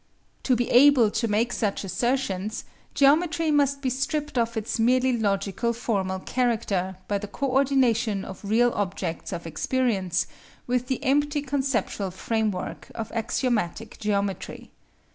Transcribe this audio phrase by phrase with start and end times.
[0.45, 2.63] To be able to make such assertions,
[2.95, 8.43] geometry must be stripped of its merely logical formal character by the co ordination of
[8.43, 10.25] real objects of experience
[10.65, 14.71] with the empty conceptual frame work of axiomatic geometry.